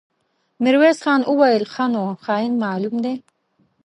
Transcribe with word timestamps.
ميرويس 0.63 0.99
خان 1.05 1.21
وويل: 1.25 1.63
ښه 1.73 1.85
نو، 1.93 2.03
خاين 2.23 2.53
معلوم 2.63 2.95
دی. 3.05 3.15